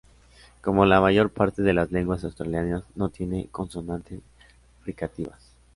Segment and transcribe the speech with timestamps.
[0.63, 4.19] Como la mayor parte de las lenguas australianas, no tiene consonantes
[4.81, 5.53] fricativas.